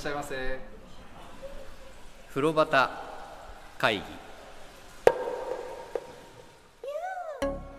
[0.00, 0.58] しゃいませ。
[2.30, 2.88] 風呂端
[3.76, 4.02] 会議。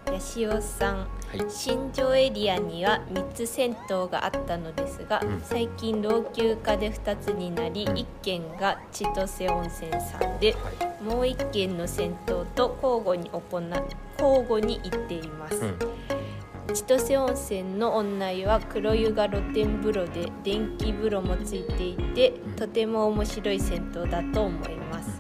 [0.06, 1.50] 八潮さん、はい。
[1.50, 5.42] 新庄エリアには3つ銭湯があったのですが、うん。
[5.42, 7.96] 最近老朽化で2つになり、うん。
[7.96, 10.70] 1軒が千歳温泉さんで、は
[11.02, 11.04] い。
[11.04, 13.82] もう1軒の銭湯と交互に行な
[14.20, 16.21] 交互に行っています、うん
[16.68, 22.56] 千歳温泉の女湯は黒湯が露天風呂で電気風呂もついていて、ん。
[22.56, 25.20] とても面白い銭湯だと思います、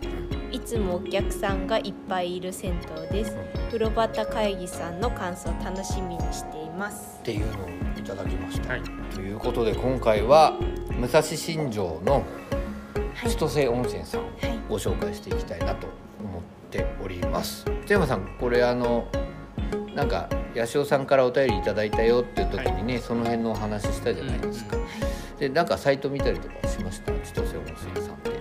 [0.51, 2.79] いつもお客さんがいっぱいいる銭
[3.11, 3.35] 湯です、
[3.67, 7.17] 風呂端会議さんの感想を楽しみにしています。
[7.19, 8.81] っていうのをいただきました、はい。
[9.13, 10.53] ということで今回は
[10.97, 12.23] 武蔵新城の
[13.13, 14.59] はい千歳温泉さんをはい。
[14.69, 15.87] ご紹介していきたいなと
[16.23, 17.65] 思っております。
[17.85, 19.05] 津山さんこれあの
[19.95, 24.77] なんか八潮さんからお便りいただいたよっていう時にね、その辺のお話ししたじゃないですか、
[25.37, 27.11] でなんかサイト見たりとかしました？
[27.11, 28.31] 千歳温泉さんって。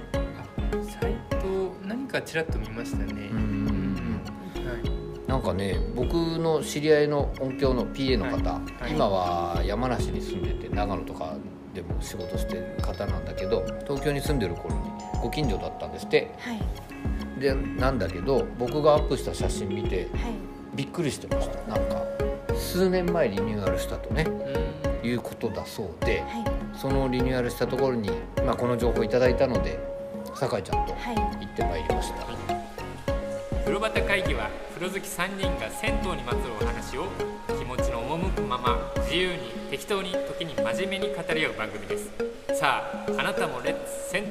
[1.00, 3.28] サイト何かちらっと見ましたね。
[3.30, 4.20] うん
[4.56, 4.62] は
[5.27, 5.28] い。
[5.28, 8.92] なんかね僕の知り合いの音響の PA の方、はい。
[8.92, 11.36] 今は山梨に住んでて長野とか
[11.75, 14.80] でも仕事してる方なんだけど東京に住んでる頃に
[15.22, 16.32] ご近所だったんですって。
[16.38, 16.60] はい。
[17.41, 20.06] でなんだけど僕がアップした写真見てはい
[20.74, 21.60] びっくりしてました。
[21.68, 22.02] なんか
[22.54, 25.08] 数年前リニューアルしたとねうん。
[25.08, 26.78] いうことだそうではい。
[26.78, 28.10] そのリニューアルしたところに、
[28.44, 29.78] まあ、この情報いただいたので
[30.34, 31.16] 酒井ちゃんとはい。
[31.16, 32.26] 行ってまいりました、
[33.64, 37.06] 風呂端会議は風呂好き3人が銭湯にまつわるお話を
[37.48, 42.10] 気持ちの赴くまま自由に適当に時に真面目に語り合う番組です。
[42.58, 44.30] さああなたもレッツ銭湯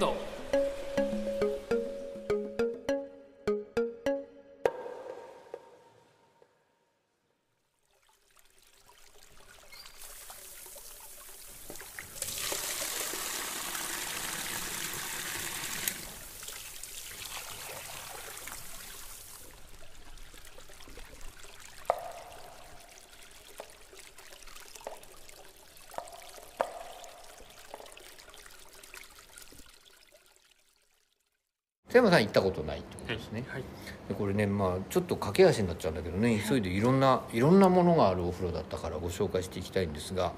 [32.00, 33.64] 山さん行ったことないってことですね、はい。
[34.08, 36.44] でこれねまあちょっと駆け足になっちゃうんだけどね。
[36.48, 40.24] 急いでいろんないろんなものがあるお風呂だったからご紹介していきたいんですが。
[40.24, 40.32] は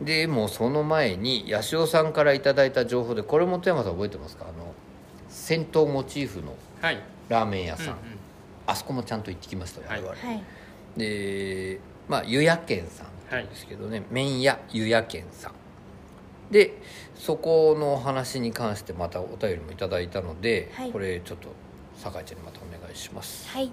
[0.00, 0.04] い。
[0.04, 4.46] でもその前に八潮さんからいただいた情報でこれも富山さん覚えてますか？
[4.48, 4.72] あの
[5.28, 6.98] 銭湯モチーフのはい。
[7.28, 7.96] ラーメン屋さん、うんうん。
[8.66, 10.42] あそこもちゃんと行ってきました我々、はい。
[10.96, 11.78] で
[12.08, 15.52] まあ湯屋軒さんですけどね、麺屋湯屋軒さん
[16.52, 16.78] で
[17.14, 20.92] そこのお話に関してまたお便りもいただいたので、はい。
[20.92, 21.48] これちょっと
[21.96, 23.48] 酒井ちゃんにまたお願いします。
[23.48, 23.72] はい。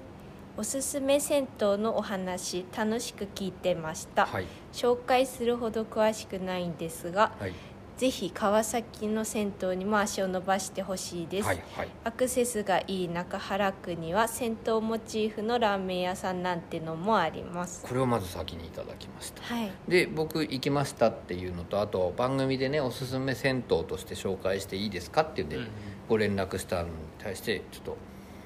[0.58, 4.46] おすすめ銭湯のお話楽しく聞いてました、はい。
[4.74, 7.54] 紹介するほど詳しくないんですがはい
[8.00, 11.90] ぜひ川崎の銭湯にも足を伸ばしてほしいです、はいはい。
[12.06, 17.86] アクセスがいい中原区には銭湯モチーフのラーメン屋さんなんてのもあります。
[17.86, 19.44] これをまず先にいただきました。
[19.44, 19.70] はい。
[19.90, 25.60] で僕行きましたっていうのとあと番組でねおすすめ銭湯として紹介していいですかっていうんで、
[26.08, 27.98] ご連絡したのに対してちょっと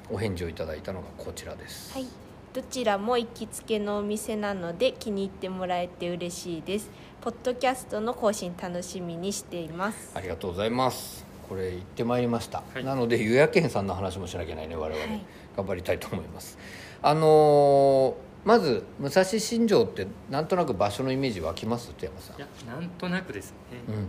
[0.09, 1.93] お返事をいただいたのがこちらです。
[1.93, 2.07] はい。
[2.53, 6.91] どちらも行きつけのお店なので気に入ってもらえて嬉しいです
[7.23, 10.11] ポッドキャストの更新楽しみにしています。
[10.13, 11.25] ありがとうございます。
[11.47, 12.83] これ行ってまいりました、はい。
[12.83, 15.21] なので湯屋軒さんの話もしなきゃいけないね我々、はい。
[15.55, 16.57] 頑張りたいと思います。
[17.01, 18.13] あのー
[18.43, 21.93] まず武蔵新城ってなんとなく場所のイメージ湧きます？
[21.93, 22.35] 富山さん。
[22.35, 23.57] いやなんとなくですね。
[23.87, 24.07] うんうんうん。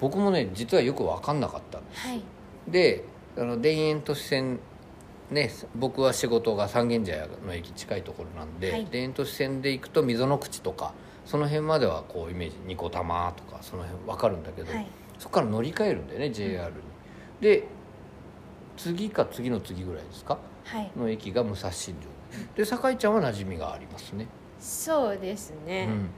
[0.00, 2.06] 僕もね実はよく分かんなかったんです。
[2.08, 2.22] はい。
[2.68, 3.04] で
[3.38, 4.60] あの田園都市線
[5.30, 8.84] ね僕は仕事が三軒茶屋の駅近いところなんで、はい。
[8.84, 10.92] 田園都市線で行くと溝の口とか
[11.24, 14.86] その辺まではこうイメージ二子玉とかその辺分かるんだけど、はい。
[15.18, 16.76] そこから乗り換えるんだよね JR に、
[17.40, 17.64] で
[18.76, 20.38] 次か次の次ぐらいですか？
[20.64, 20.90] はい。
[20.96, 22.10] の駅が武蔵新城。
[22.56, 24.26] で酒井ちゃんは馴染みがありますね、
[24.58, 26.10] そうですね、うん、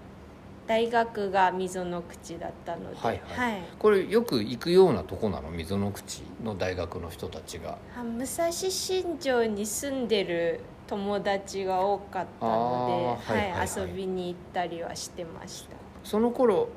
[0.67, 2.97] 大学が溝の口だったので。
[2.97, 3.53] はいはい。
[3.53, 3.63] はい。
[3.79, 5.51] これよく行くようなとこなの？
[5.51, 7.79] 溝の口の大学の人たちが。
[7.99, 10.61] あ武蔵新城に住んでる
[10.93, 13.69] 友達が多かったのではいはいはい。
[13.79, 15.77] 遊びに行ったりはしてました。
[16.05, 16.69] その頃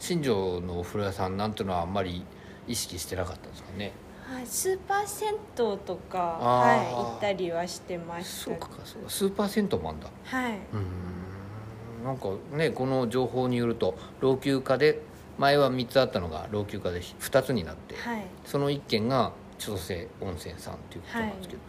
[0.00, 2.24] 新庄のお風呂屋さんなんていうのはあんまり
[2.66, 3.92] 意識してなかったんですかね？
[4.26, 8.44] はい、スーパー銭湯とか、はい、行ったりはしてました。
[8.46, 9.08] そうかそうか。
[9.08, 10.08] スーパー銭湯もあんだ。
[10.24, 10.52] はい。
[10.52, 12.04] うーん。
[12.04, 15.00] なんかねこの情報によると老朽化で
[15.38, 18.24] 前は3つあったのが老朽化で2つになって、はい。
[18.44, 21.60] その1軒が千歳温泉さんっていうことなんですけど、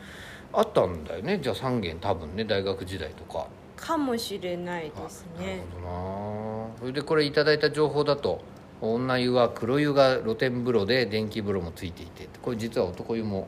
[0.54, 1.40] あったんだよね。
[1.42, 3.48] じゃあ3軒多分ね大学時代とか。
[3.76, 6.80] かもしれないですなるねほどな。
[6.80, 8.42] それでこれいただいた情報だと
[8.80, 12.28] 女湯は黒湯が露天風呂で電気風呂もついていて。
[12.42, 13.48] これ実は男湯も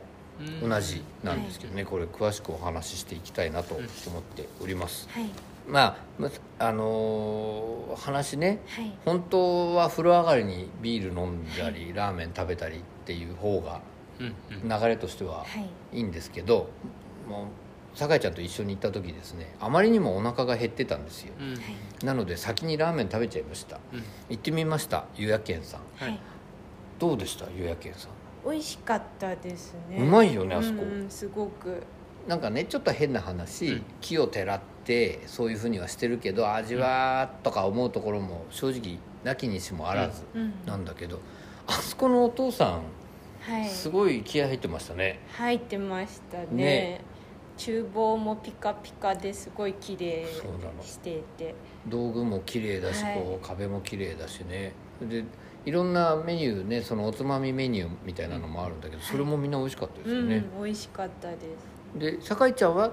[0.62, 0.68] うん。
[0.68, 3.84] 同じなんですけどね、これ詳しくお話ししていきたいなと思
[4.18, 5.28] っております、はい。
[5.68, 6.28] まあま
[6.58, 8.60] あのー話ね。
[8.66, 8.92] はい。
[9.04, 13.80] 本当は風呂上がりにビール飲んだり、ラーメン食べたりっていう方が
[14.20, 15.44] 流れとしてはは
[15.92, 15.98] い。
[15.98, 16.68] いいんですけど
[17.28, 17.46] もう
[17.96, 21.32] 酒井ちゃんと一緒に行った時ですねあまりにもお腹が減ってたんですよ。
[21.38, 21.46] うん。
[21.52, 21.58] うん
[22.04, 23.78] なので先にラーメン食べちゃいました。
[23.92, 24.02] うん。
[24.28, 25.80] 行ってみました湯屋軒さん。
[25.96, 26.20] はい、はい。
[26.98, 27.46] どうでした？
[27.56, 28.10] 湯屋軒さん。
[28.50, 29.96] 美味しかったですね。
[29.98, 30.82] うまいよねあそこ。
[30.82, 31.82] うんうんすごく。
[32.28, 33.82] なんかねちょっと変な話、うん。
[34.00, 40.52] 木をてらってそういうふうにはしてるけど味はとか思うところも正直なきにしもあらずうん。
[40.66, 41.20] なんだけど、
[41.66, 42.82] あそこのお父さん
[43.46, 43.68] はい。
[43.68, 45.20] すごい気合入ってましたね。
[45.32, 46.46] 入ってましたね。
[46.50, 47.00] ね。
[47.56, 50.26] 厨房もピカピカですごい綺麗
[50.82, 51.54] していて。
[51.86, 53.14] 道具も綺麗だし、はい。
[53.16, 54.72] こう壁も綺麗だしね。
[55.00, 55.24] で
[55.66, 61.98] いろんなメニューねそのおつまみメニューみたいなのもあるんだけど、それもみんな美味しかったですよね、うん美味しかったです。
[61.98, 62.92] で酒井ちゃんは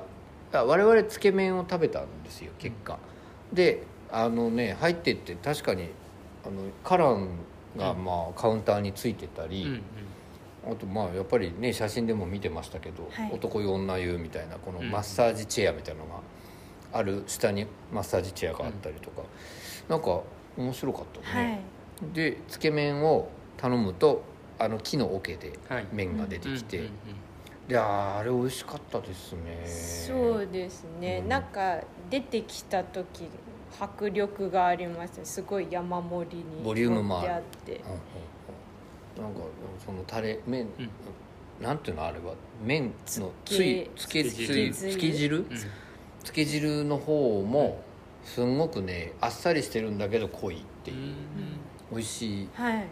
[0.53, 2.97] あ我々つけ麺を食べたんですよ結果、
[3.51, 5.89] であのね入ってって確かに
[6.45, 7.29] あのカラン
[7.77, 9.81] がまあカウンターについてたり、うんうん
[10.63, 13.31] あとまあやっぱりね写真でも見てましたけど、はい。
[13.33, 14.91] 男湯女湯みたいなこのうん。
[14.91, 16.19] マッサージチェアみたいなのが
[16.93, 19.23] ある下にマッサージチェアがあったりとか、
[19.89, 20.21] なんか
[20.57, 21.61] 面白かったはね、
[22.13, 22.15] い。
[22.15, 24.23] でつけ麺を頼むと
[24.59, 25.87] あの木の桶ではい。
[25.91, 26.91] 麺が出てきて、うんうん
[27.67, 29.63] であれ美味しかったですね。
[29.65, 31.29] そうですね、うん。
[31.29, 31.79] なんか
[32.09, 33.29] 出てきた時
[33.79, 37.75] 迫力がありましたすごい山盛りにボリュームもあって。
[37.77, 37.99] うんうん
[39.21, 39.41] なんか
[39.85, 40.89] そのタレ麺、うん。
[41.63, 42.33] なんていうのあれは？
[42.63, 44.57] 麺のつけゆつけつつけ汁。
[44.65, 45.37] ゆつけ汁？
[45.37, 45.45] うん。
[46.23, 47.81] つけ汁の方も
[48.23, 51.15] すんごくねあっさりしてるんだけど濃いっていう、うん。
[51.91, 52.49] 美味しい。
[52.53, 52.85] はい。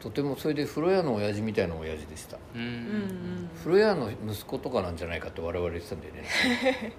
[0.00, 2.38] とてもそれで風呂屋の親父みたいな親父でした。
[2.54, 3.50] うん。
[3.58, 6.94] 風呂屋の息子とかなんじゃないかって我々言ってたんだよね。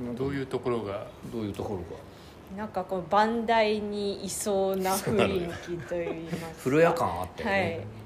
[0.18, 1.06] どういうところが？
[1.32, 1.84] どういうところが？
[2.56, 6.46] なんかこのバンダイにいそうな雰囲気といいますか。
[6.58, 7.99] 風呂屋感あったよはねい、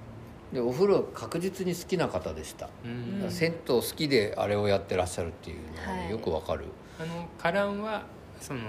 [0.55, 3.25] でお風呂確実に好きな方でした、うん。
[3.25, 3.31] うん。
[3.31, 6.65] 銭湯好きであれをやってらっしゃるっていうのはよくわかる。
[6.99, 8.05] あのカランは
[8.41, 8.61] その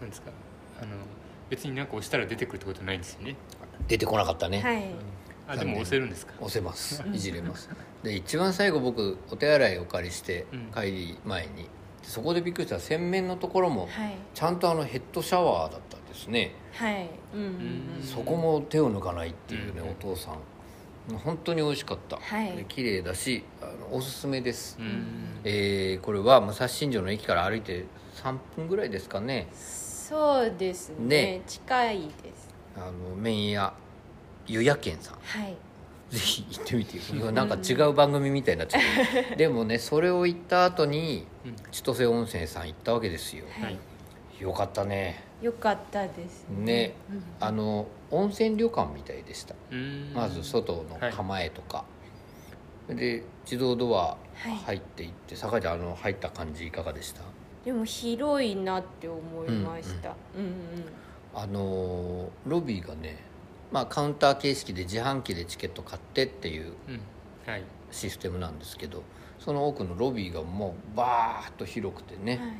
[0.00, 0.30] なんですか
[0.80, 0.88] あの
[1.50, 3.34] 別になんか押したら出てくるってことないんですよね、
[3.88, 4.84] 出てこなかったね、はい。
[5.48, 6.34] あでも押せるんですか？
[6.38, 7.02] 押せます。
[7.12, 7.68] いじれます。
[8.04, 10.70] で一番最後僕お手洗いお借りしてうん。
[10.72, 11.68] 帰り前に、
[12.04, 14.14] そこでびっくりしたら洗面のところもはい。
[14.32, 17.10] ちゃんとあのヘッドシャワーだったんですね、はい。
[17.34, 17.46] うんうん。
[17.96, 18.02] うん。
[18.02, 19.88] そこも手を抜かないっていうね、うん。
[19.90, 20.34] お父さん
[21.18, 22.56] 本当に美味しかった、はい。
[22.56, 25.40] で綺麗だしあのおすすめです、うん。
[25.44, 27.86] えーこれは武蔵新城の駅から歩いて
[28.22, 29.48] 3分ぐらいですかね。
[29.52, 31.06] そうですね。
[31.06, 31.42] ね。
[31.46, 32.48] 近いです。
[32.76, 33.72] あの麺屋
[34.46, 35.18] 湯屋軒さん。
[35.22, 35.56] はい。
[36.10, 37.30] ぜひ行ってみてよ。
[37.32, 38.78] なんか違う番組みたいになっちゃ
[39.32, 41.56] う でもねそれを行った後にうん。
[41.70, 43.44] 千歳温泉さん行ったわけですよ。
[43.60, 43.78] はい、
[44.42, 45.24] よかったね。
[45.40, 46.94] よかったですね。
[47.10, 47.22] うん。
[47.40, 49.54] あの温泉旅館みたいでした。
[49.70, 50.12] うん。
[50.14, 51.84] まず外の構えとか、
[52.88, 54.56] で自動ドアはい。
[54.56, 57.20] 入っていって酒井ちゃんあの入った感じいかがでした？
[57.64, 60.52] でも広いなって思いました、うんうん。
[61.34, 63.18] あのーロビーがね、
[63.70, 67.00] まあ、カウンター形式で自販機でチケット買ってっていううん。
[67.46, 67.62] はい。
[67.90, 69.02] システムなんですけど
[69.38, 72.52] その奥のロビーがもうバーッと広くてね、はい、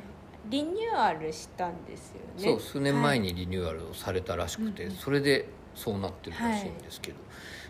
[0.49, 2.43] リニューアルしたんですよね。
[2.43, 4.97] そう数年前に、にリニューアルをされたらしくて、うんうん。
[4.97, 7.17] それでそうなってるらしいんですけど、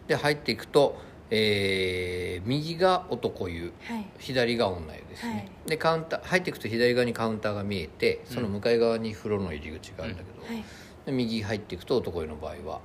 [0.07, 0.97] で入っていくと、
[1.29, 4.05] えー右が男湯はい。
[4.17, 5.69] 左が女湯ですね、はい。
[5.69, 10.63] でカウンター入っていくと左側にカウンターが見えてその向かい側に風呂の入り口があるんだけど、はい。
[11.05, 12.81] で右入っていくと男湯の場合は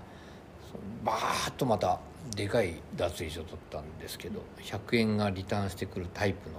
[1.05, 2.01] バーッとまた
[2.35, 6.57] でかい脱衣所だったんですけど100円がリターンしてくるタイプの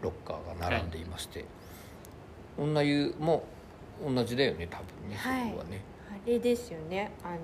[0.00, 1.44] ロッカーが並んでいまして、
[2.58, 3.44] 女湯も
[4.04, 7.10] 同じだよね多分ねそこはいはね、あれですよね。
[7.24, 7.38] あの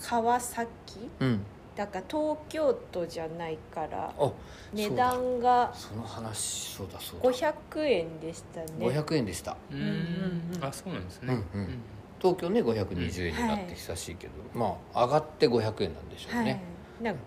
[0.00, 1.10] 川崎？
[1.20, 1.40] うん。
[1.76, 4.32] だから東京都じゃないからあ
[4.74, 7.30] 値段がその話そうだそうだ。
[7.30, 8.66] 500円でしたね。
[8.78, 9.56] 500円でした。
[9.70, 9.86] うんうん
[10.56, 10.64] うん。
[10.64, 11.34] あそうなんですね。
[11.54, 11.78] うんうん。
[12.18, 16.44] 東京ね520円になって久しいけど、まあ上がって500円なんでしょうはい。
[16.46, 16.60] ね、
[17.00, 17.20] なんか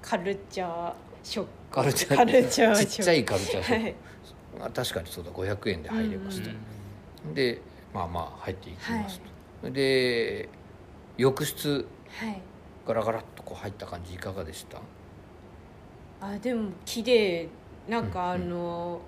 [0.00, 0.92] カルチャー
[1.24, 1.50] ショック。
[1.70, 2.86] カルチャーカルチャーショック。
[2.86, 3.92] ちっちゃいカルチャーショック、はい。
[3.92, 3.94] あ
[4.74, 6.50] 確かにそうだ500円で入れますと、
[7.34, 7.60] で
[7.94, 9.20] まあまあ入っていきます
[9.62, 10.48] と、で
[11.16, 12.40] 浴室はい。
[12.86, 14.80] ガラガラっとこう入った感じいかがでした？
[16.20, 17.48] あでも綺麗。
[17.88, 19.00] なんかあの、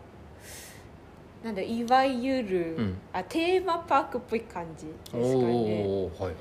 [1.44, 2.99] なんだいわゆる、うん。
[3.12, 5.85] あテーマパークっぽい感じですかね。
[5.87, 6.35] おおはいはい。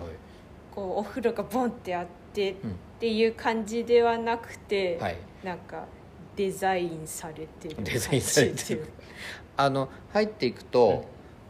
[0.72, 2.76] こうお風呂がボンってあってっうん。
[3.00, 5.18] ていう感じではなくて、はい。
[5.44, 5.86] なんか
[6.40, 8.86] デザインされてる感じデザインされてる。
[9.58, 11.04] あの入っていくと、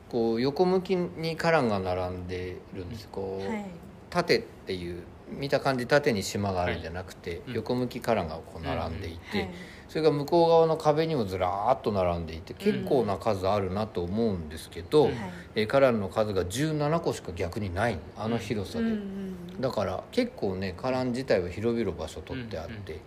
[0.10, 3.08] こう横向きに花壇が並んでるんです。
[3.08, 3.66] こう、はい。
[4.10, 7.54] 縦っていう見た感じ縦に島があるんじゃなくて、うん。
[7.54, 9.50] 横向き花壇がこう並んでいて、はい。
[9.90, 15.12] それが向こう側の壁にもずらーっと並んでいて結構な数あるなと思うんですけど、うん。
[15.12, 15.18] はい。
[15.54, 23.02] えー花壇の数が17個しか逆にないあの広さで、うんうんだから結構ね花壇自体は広々場所取ってあって、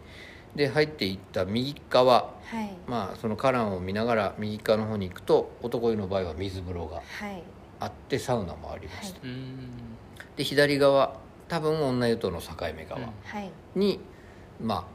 [0.54, 2.70] で入っていった右側はい。
[2.86, 7.42] まあその花壇を見ながら右側の方に行くと男湯の場合は水風呂がはい。
[7.80, 9.70] あってサウナもありました、うん。
[10.36, 11.16] で左側
[11.48, 13.50] 多分女湯との境目側はい。
[13.74, 13.98] に、
[14.60, 14.86] ま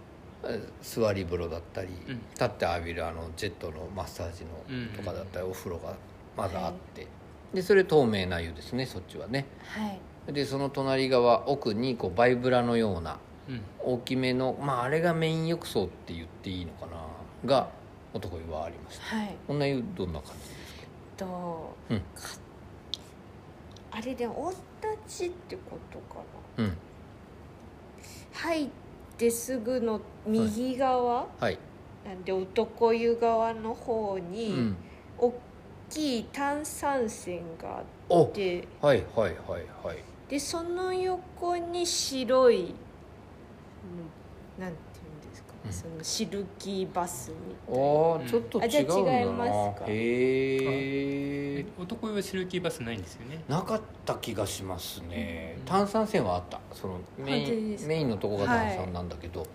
[0.43, 2.21] あえー座り風呂だったり、うん。
[2.33, 4.91] 立って浴びるあのジェットのマッサージうん。
[4.91, 5.95] のとかだったりお風呂が
[6.37, 7.07] まだあって、
[7.53, 9.45] でそれ透明な湯ですねそっちはね。
[9.63, 9.99] はい。
[10.33, 13.17] でその隣側奥にこうバイブラのようなうん
[13.83, 16.97] 大きめのまああれがメイン浴槽って言っていいのかな？
[17.45, 17.69] が
[18.13, 19.15] 男湯はありました。
[19.17, 19.35] はい。
[19.47, 21.25] 女湯どんな感じですか？
[21.25, 21.99] と、うん。
[21.99, 22.03] か
[23.91, 26.21] あれでお立ちってことか
[26.57, 26.63] な？
[26.65, 26.77] うん。
[28.33, 28.69] 入っ
[29.17, 31.57] てすぐの右側、はい、
[32.05, 34.77] なんで男湯側の方うに、ん、
[35.17, 35.33] 大
[35.89, 38.67] きい炭酸泉があおって。
[38.81, 39.97] はいはいはいはい。
[40.29, 42.75] でその横に白い、うん、
[44.59, 45.71] なんていうんですか、うん。
[45.71, 47.89] そのシルキーバスみたいな。
[47.89, 49.19] あうんあちょっとあじゃあ違うんだな。
[49.19, 49.85] 違いますか？
[49.87, 53.43] へえ男湯はシルキーバスないんですよね。
[53.47, 55.55] なかった気がしますね。
[55.59, 55.65] うん。
[55.65, 56.59] 炭酸泉はあった。
[56.73, 57.89] そのメイン本当ですか？
[57.89, 59.45] メインのとこが炭酸なんだけど、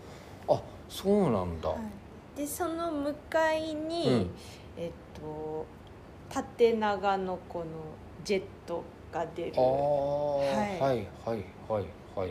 [0.48, 1.76] あそうなんだ、は
[2.36, 2.38] い。
[2.38, 4.30] でその向かいに、うん。
[4.76, 4.90] えっ
[5.20, 5.66] と
[6.28, 7.64] 縦長のこの
[8.24, 8.82] ジェット
[9.12, 9.52] が出る。
[9.56, 10.80] ああ、はい。
[10.80, 11.84] はいはいはい
[12.16, 12.30] はい。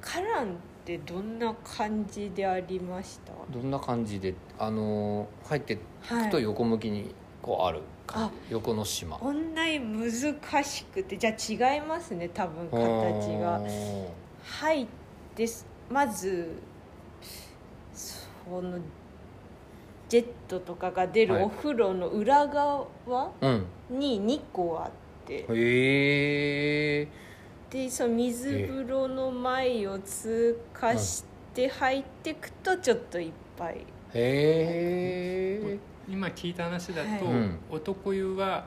[0.00, 0.48] カランっ
[0.84, 3.32] てどんな感じでありました？
[3.52, 4.34] どんな感じで？
[4.58, 6.24] あのー入っていはい。
[6.28, 9.16] くと横向きにこうある感じ、あ横の島。
[9.18, 10.12] こんなに難
[10.64, 11.16] しくて。
[11.18, 13.60] じゃあ違いますね多分形が。
[14.44, 14.86] 入っ
[15.36, 16.48] てすまず
[17.94, 18.78] その
[20.08, 21.44] ジェットとかが出るはい。
[21.44, 22.86] お風呂の裏側
[23.40, 23.66] うん。
[23.90, 24.90] に2個あっ
[25.26, 27.08] て、へえ
[27.72, 31.24] でその水風呂の前を通過し
[31.54, 33.78] て入ってくとちょっといっぱい。
[33.78, 37.58] へえ今聞いた話だと、はいうん。
[37.70, 38.66] 男湯は、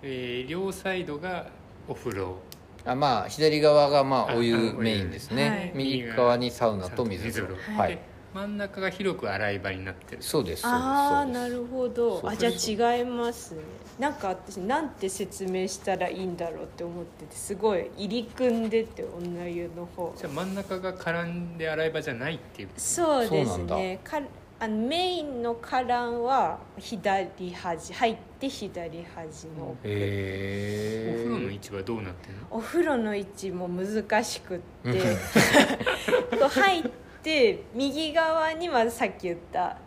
[0.00, 1.48] えー両サイドが
[1.88, 2.36] お風呂。
[2.84, 5.72] あまあ左側がまあお湯メインですね、はい。
[5.74, 7.56] 右側にサウナと水風呂。
[7.76, 10.22] はい、で真ん中が広く洗い場になってる。
[10.22, 12.22] そうですそうですああなるほど。
[12.24, 13.60] あじゃあ違いますね
[13.98, 20.14] なんか私なんて説明したらいいんだろうって思っててすごい入り組んでて女湯の方。
[20.16, 22.68] じゃあ真ん中が絡んで洗い場じゃないっていう。
[22.76, 24.00] そうですね。
[24.04, 24.20] か
[24.58, 32.46] あのメインの花壇は左端入って左端の、へえお風呂の位置はどうなってるの？
[32.50, 35.00] お風呂の位置も難しくって。
[36.48, 36.82] 入っ
[37.22, 39.78] て右側にはさっき言った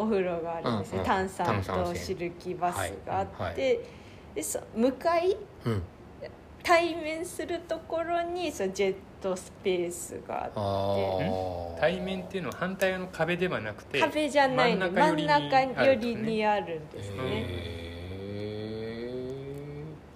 [0.00, 1.06] お風呂があるんですね、うんうん。
[1.06, 2.76] 炭酸とシルキーバス
[3.06, 3.52] があって、はい。
[3.52, 3.80] はい
[4.34, 5.82] でそ向かいうん。
[6.62, 11.80] 対面するところにそのジェットスペースがあって。
[11.80, 14.90] 対面っていうのは反対側の壁ではなくて壁じゃないの。
[14.90, 17.16] 真ん中寄りにああるんですね。
[17.16, 17.80] へ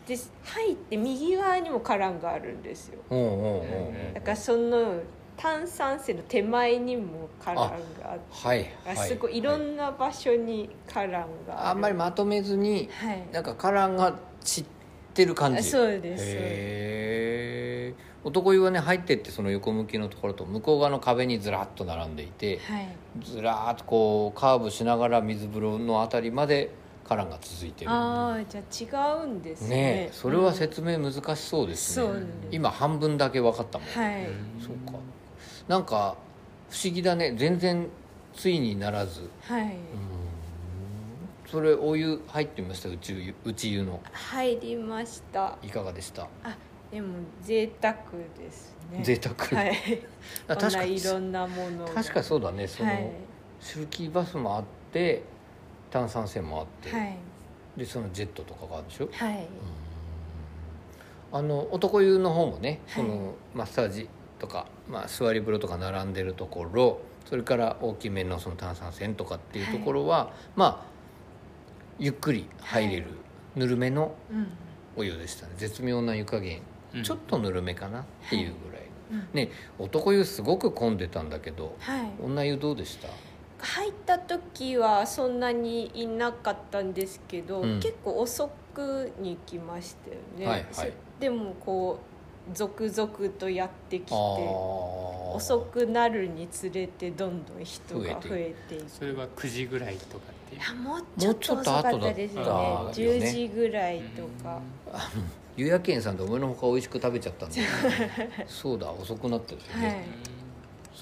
[0.06, 2.98] で入って右側にも花壇があるんですよ。
[4.14, 5.00] だからその
[5.36, 8.66] 炭酸泉の手前にも花壇があってはい。
[8.84, 11.68] はいすごいいろんな場所に花壇がある。
[11.70, 13.22] あんまりまとめずにはい。
[13.32, 14.64] なんか花壇が散っ
[15.12, 15.62] てる感じ。
[15.64, 22.88] そうですへえ男湯はね入ってってその横向きのところと向こう側の壁にずらっと並んでいてはい。
[23.22, 26.70] ずらーっとこうカーブしながら水風呂のあたりまで
[27.04, 27.90] 花壇が続いてる。
[27.90, 29.68] ああじゃあ違うんですね。
[29.68, 29.76] ね
[30.08, 32.26] えそれはうん説明難しそうですね、そうです。
[32.50, 34.26] 今半分だけ分かったもん、はい。
[34.58, 34.98] そうか
[35.68, 36.16] なんか
[36.71, 37.35] 不思議だね。
[37.37, 37.88] 全然
[38.35, 39.28] ついにならず。
[39.42, 39.76] はい。
[41.47, 42.88] それお湯入ってみました？
[42.88, 44.00] 宇宙湯内湯の。
[44.12, 45.56] 入りました。
[45.62, 46.25] いかがでした？
[46.42, 46.56] あ
[46.90, 47.94] でも贅沢
[48.38, 49.02] ですね。
[49.04, 49.35] 贅沢。
[49.62, 49.76] はい。
[50.49, 51.92] あこんな確かにいろんなものが。
[51.92, 52.66] 確かにそうだね。
[52.66, 53.11] その、はい。
[53.61, 55.23] シルキーバスもあって
[55.90, 57.16] 炭酸泉もあって、はい。
[57.76, 59.09] でそのジェットとかがあるでしょ？
[59.12, 59.47] はい。
[61.33, 63.04] あの男湯の方もねはい。
[63.04, 64.09] そのマッサージ
[64.44, 70.94] とか、まあ、座り風呂とか並んでるところそれから大きめのその炭酸泉とかっていうところは、まあ
[71.98, 73.06] ゆっくり入れる、
[73.56, 74.48] ぬるめのうん。
[74.96, 75.54] お湯でしたね。
[75.56, 76.60] 絶妙な湯加減、
[76.94, 77.02] うん。
[77.02, 78.82] ちょっとぬるめかなっていうぐらい。
[79.10, 79.28] のうん。
[79.32, 82.10] ね男湯すごく混んでたんだけどはい。
[82.22, 83.08] 女湯どうでした？
[83.64, 87.80] 入った時はそんなにいなかったんですけど、うん。
[87.80, 90.74] 結構遅くに来ましたよね、はいはい。
[90.74, 90.84] そ
[91.20, 92.13] でもこう
[92.52, 98.84] 続々とやってきて遅くなるにつれてどんどん人が増えていく。
[98.88, 100.60] それは9時ぐらいとかっていう。
[100.60, 102.42] いやもうちょっと遅かったですね。
[102.42, 102.46] ね。
[102.46, 104.60] 10時ぐらいとか、
[105.56, 106.16] 湯屋軒さん。
[106.16, 107.50] で思いのほか美味しく食べちゃったん。
[107.50, 107.62] で
[108.46, 110.04] そうだ遅くなってるよね、はい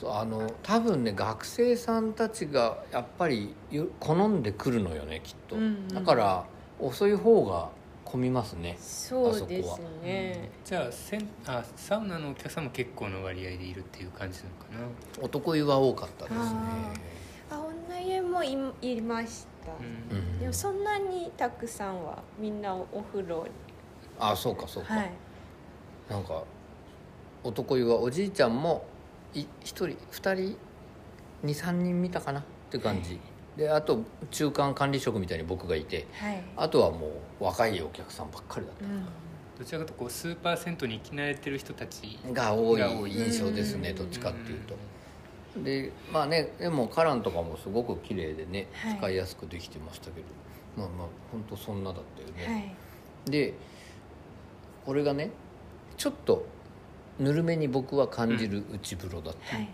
[0.04, 2.12] あの多分ね学生さん。
[2.14, 4.42] たちがやっぱりよ好ん。
[4.42, 5.62] でくるのよねきっと、うん。
[5.62, 5.88] うん。
[5.88, 6.44] だから
[6.80, 7.68] 遅い方が
[8.12, 8.76] 混みますね。
[8.78, 10.50] そうですね。
[10.66, 14.64] じゃあせんあサウナのお客さんも結構の割合でいるっていう感じなのか
[15.18, 15.24] な？
[15.24, 16.40] 男湯は多かったですね。
[17.50, 18.52] あ女湯もい
[18.82, 20.18] いました、うん。
[20.18, 23.50] うんでもそんなにたくさんはみんなお風呂に。
[24.18, 25.10] あそうかそうか、はい。
[26.10, 26.42] なんか
[27.42, 28.84] 男湯はおじいちゃんも
[29.32, 29.96] い1人2
[30.34, 30.56] 人
[31.44, 32.40] 23人見たかな？
[32.40, 33.18] って感じ、
[33.56, 37.08] であと中間管理職みたいに僕がいてはい、あとはも
[37.40, 39.04] う若いお客さんばっかりだっうん、
[39.58, 43.12] どちらかというとこうスーパー銭湯に行き慣れてる人たちたが多い。
[43.12, 43.96] 印象ですねうん。
[43.96, 44.74] どっちかっていうと。
[45.62, 48.96] でまあねでもカランとかもすごく綺麗でねはい。
[48.96, 50.26] 使いやすくできてましたけど、
[50.76, 53.30] まあまあ本当そんなだったよね、はい。
[53.30, 53.52] で
[54.86, 55.30] これがね
[55.98, 56.46] ちょっと
[57.18, 59.68] ぬるめに僕は感じる内風呂だった、はい。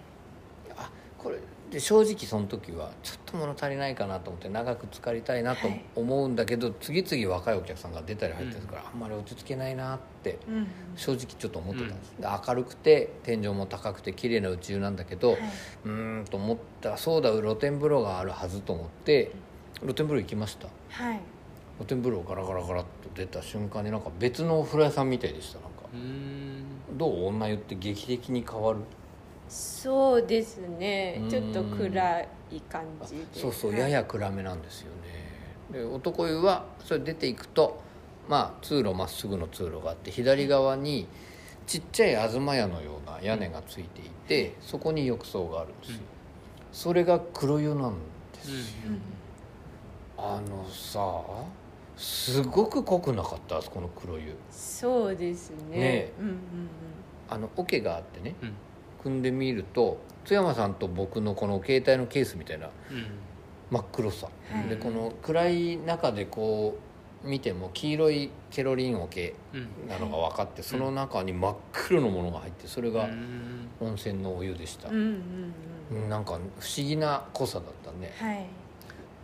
[0.77, 1.39] あこれ
[1.71, 5.85] で正直その時はちょっと物足りないかなと思って長く浸かりたいなとはい。
[5.97, 15.41] 思うんだけど、次々若いお客さんが出たり入ったりするから、あんまり落ち着けないなってうん正直ちょっと思ってたんです、で明るくて天井も高くて綺麗な内湯なんだけど、はい。
[15.85, 19.33] うーんと思ったらそうだ露天風呂があるはずと思って
[19.81, 20.69] 露天風呂行きました。
[20.89, 21.21] はい。
[21.77, 25.83] 露天風呂ガラガラガラっと出た瞬間になんか別のお風呂屋さんみたいでしたなんか。
[25.93, 26.65] うーん。
[26.97, 28.81] どう女湯って劇的に変わる
[29.49, 31.21] そうですね。
[31.23, 31.29] うん。
[31.31, 33.25] ちょっと暗い感じで。
[33.33, 33.81] そうそうはい。
[33.81, 35.09] やや暗めなんですよね。
[35.73, 37.81] で男湯はそれ出ていくと
[38.29, 41.07] まあ通路まっすぐの通路があって左側に
[41.67, 46.05] ちっちゃい東屋のような屋根がついていてそこに浴槽があるんですよ、うん。
[46.73, 47.97] それが黒湯なん
[48.33, 48.51] です、
[48.87, 49.01] うん。
[50.17, 51.23] あのさ
[51.97, 53.59] すごく濃くなかった？
[53.59, 54.35] あそこの黒湯。
[54.51, 55.79] そうですね。
[55.79, 56.37] ねうんうん。
[57.29, 58.35] あの桶があってね。
[58.43, 58.53] うん
[59.03, 63.07] 組んでみると津山さんと僕のこの携帯のケースみたいなうん。
[63.71, 64.69] 真っ黒さ、はい。
[64.69, 66.79] でこの暗い中でこ
[67.25, 69.89] う見ても黄色いケロリン桶うん。
[69.89, 73.69] なのが分かって、その中に真っ黒のものが入ってそれがうん。
[73.81, 74.89] 温泉のお湯でした。
[74.89, 75.03] うんう、ん
[75.93, 76.09] うんうん。
[76.09, 78.47] なんか不思議な濃さだったね、はい。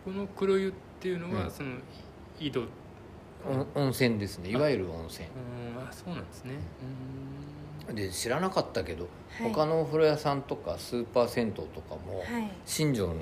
[0.05, 1.51] この黒湯っていうのは、うん。
[1.51, 1.77] その
[2.39, 2.63] 井戸。
[3.77, 4.51] お温泉ですね。
[4.51, 5.27] いわゆる温泉。
[5.77, 5.83] うん。
[5.83, 6.55] あそうなんですね
[7.93, 9.53] で知らなかったけど、はい。
[9.53, 12.51] 他のお風呂屋さんとかスーパー銭湯とかも、はい。
[12.65, 13.15] 新庄の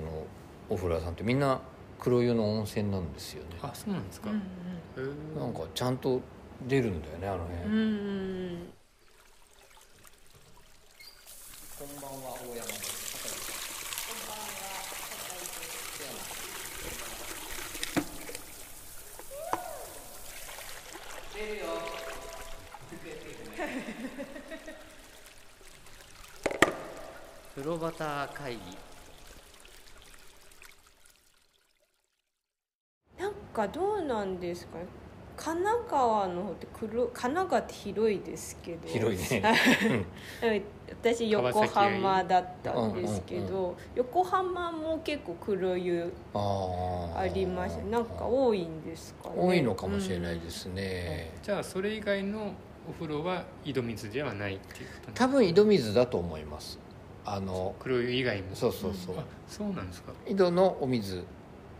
[0.68, 1.60] お風呂屋さんってみんな
[1.98, 3.58] 黒湯の温泉なんですよね。
[3.62, 5.38] あそうなんですか、うんへー。
[5.38, 6.20] なんかちゃんと
[6.66, 8.72] 出るんだよねあの辺、うんうんうん。
[11.78, 13.02] こんばんは大山です
[27.54, 28.60] 風呂旗会議。
[33.18, 34.86] なんかどうなんですかね。
[35.36, 38.88] 神奈川の方って黒神奈川って広いですけど。
[38.88, 39.42] 広いね。
[40.42, 40.62] う ん
[40.92, 49.34] 私横浜だったんですけうんうんど横浜も結構黒湯あありましたなんか多いんですかね。
[49.36, 52.52] 多いのかもしれないですね、じゃあそれ以外の
[52.88, 56.78] お風呂は井戸水ではないっていう多分井戸水だと思います
[57.24, 58.54] あの黒湯以外も。
[58.54, 60.12] そうそうそう、あそうなんですか。
[60.26, 61.24] 井戸のお水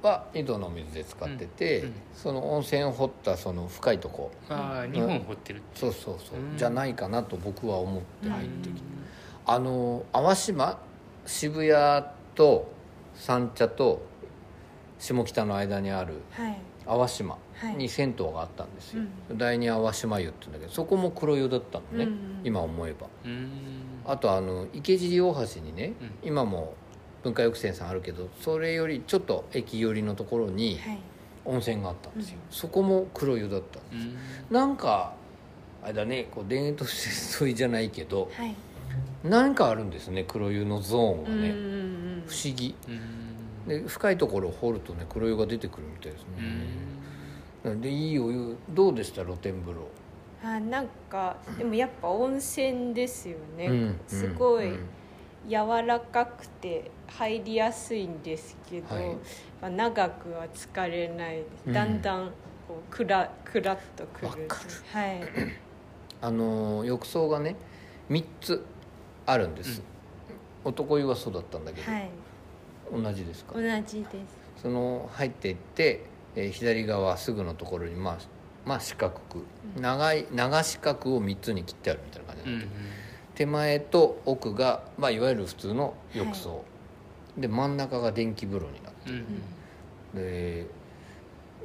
[0.03, 1.93] は井戸の水で使ってて、うんうん。
[2.15, 4.31] その温泉を掘ったその深いとこ。
[4.49, 6.57] ああ2本掘ってるっていそうそうそう、うん。
[6.57, 8.29] じゃないかなと僕は思って。
[8.29, 8.83] 入ってきて、う
[9.47, 10.79] あの淡島
[11.27, 12.71] 渋谷と
[13.15, 14.03] 三茶と
[14.99, 16.59] 下北の間にあるはい。
[16.87, 17.77] 淡島はい。
[17.77, 19.39] に銭湯があったんですよ、うん。
[19.39, 22.41] 第二淡島湯って言うんだけどそこも黒湯だったのね、うんうん。
[22.45, 23.07] 今思えば。
[23.29, 23.51] んうん
[24.05, 26.29] あとあの池尻大橋にね、うん。
[26.29, 26.75] 今も
[27.23, 30.99] 文化浴泉さんあるけどそれよりちょっと駅寄りのところにはい。
[31.45, 32.41] 温泉があったんですよ、うん。
[32.53, 34.13] そこも黒湯だったんですよ、
[34.51, 34.57] うん。
[34.57, 35.15] なんか
[35.83, 38.55] あれだねこう田園都市沿いじゃないけどはい。
[39.25, 41.49] 何かあるんですね黒湯のゾーンがね、うんうんう
[42.19, 42.75] ん不思議。
[42.89, 43.69] うん。
[43.69, 46.27] で深いところを掘るとね黒湯が出てくるみたいです
[47.65, 49.89] うね、んでいいお湯どうでした露天風呂？
[50.45, 54.87] あなんかでもやっぱ温泉ですよね、うんすごいうん。
[55.49, 59.05] 柔らかくて入りやすいんですけど、はい。
[59.61, 62.27] まあ、長くは疲れないだんだん
[62.69, 64.49] こうクラクラッとくる。
[64.93, 65.21] はい。
[66.23, 67.57] あのー浴槽がね
[68.11, 68.65] 3つ
[69.27, 69.83] あるんです、
[70.65, 72.09] 男湯はそうだったんだけど、はい。
[72.93, 73.55] 同じですか？
[73.55, 74.63] 同じです。
[74.63, 76.05] その入っていって、
[76.37, 78.19] えー左側すぐのところにまあ
[78.65, 79.45] まあ四角く。
[79.81, 82.71] 長い長四角を3つに切ってあるみたいな感じなってる、
[83.35, 86.65] 手前と奥が、まあ、いわゆる普通の浴槽、
[87.37, 90.23] で真ん中が電気風呂になってうんうん。
[90.23, 90.67] で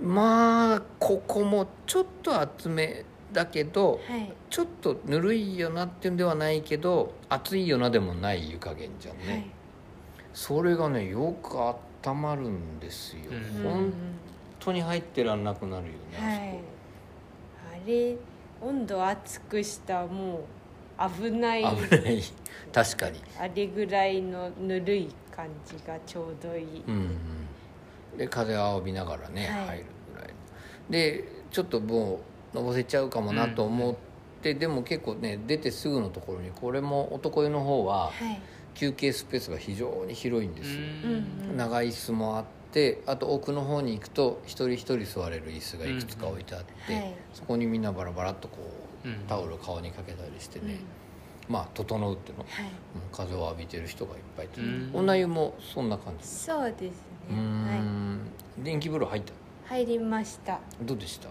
[0.02, 4.32] まあここもちょっと厚めだけどはい。
[4.50, 9.46] ちょっとぬるいよなっていうんではないけど熱いよなでもない湯加減じゃんね、はい。
[10.34, 13.94] それがねよく温まるんですよ、うん本うん。
[14.60, 16.50] 当に入ってらんなくなるよね、はい。
[16.50, 16.54] あ
[17.88, 18.16] れ
[18.62, 20.42] 温度熱くしたらもう
[21.24, 21.64] 危ない。
[21.64, 22.24] 危ない。
[22.74, 23.20] 確かに。
[23.40, 26.94] あれぐらいのぬるい感じがちょうどいい、うん
[28.14, 28.18] うん。
[28.18, 29.66] で風を浴びながらね、はい。
[29.68, 30.34] 入るぐらい
[30.90, 32.20] でちょっとも
[32.54, 33.96] うのぼせちゃうかもなと思っ
[34.42, 38.40] て、でも結構ね出てすぐのところにこれも男湯の方ははい。
[38.74, 42.50] 休憩スペースが非常に広いんですよ、うんうん長い椅子もあって
[43.06, 47.14] あと奥の方に行くと一人一人座れる椅子がいくつか置いてあって、はい。
[47.34, 48.58] そこにみんなバラバラっとこ
[49.06, 49.16] う、うん。
[49.28, 50.68] タオルを顔にかけたりしてうん。
[50.68, 50.80] ね、
[51.50, 52.66] まあ整うっていうの、はい。
[52.66, 52.72] うん
[53.12, 56.92] 風を浴びてる人がいっぱいいて、う湯もそんな感じそうですね。
[57.32, 58.20] うーん。
[58.60, 59.34] 電気風呂入った？
[59.74, 60.60] はい入りました。
[60.82, 61.30] どうでした？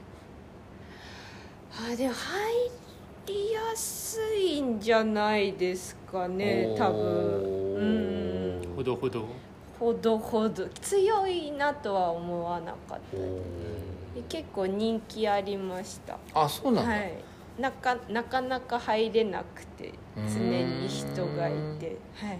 [1.92, 2.70] あでも入
[3.26, 7.04] りやすいんじゃないですかね多分。
[7.76, 7.84] う
[8.72, 8.74] ん。
[8.76, 9.26] ほどほど
[9.78, 13.00] ほどほど強いなとは思わなかった。
[14.28, 16.18] 結構人気ありました。
[16.34, 17.12] あそうなんだ、はい。
[17.58, 21.96] なかなかなか入れなくて常に人がいて。
[22.14, 22.38] はい。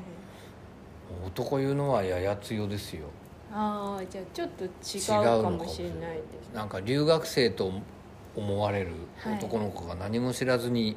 [1.25, 3.07] 男湯のはやや強ですよ。
[3.53, 7.72] ああじゃあちょっと違うかもしれないですなんか留学生と
[8.35, 9.38] 思われるはい。
[9.38, 10.96] 男の子が何も知らずに、